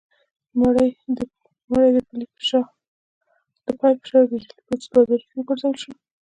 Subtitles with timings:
[0.59, 1.19] مړی د
[2.07, 2.61] پیل په شا
[3.65, 3.67] د
[4.31, 5.91] ډیلي په بازارونو کې وګرځول شو.